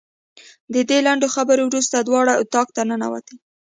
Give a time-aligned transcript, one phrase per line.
[0.73, 3.35] د دې لنډو خبرو وروسته دواړه اتاق ته ننوتې.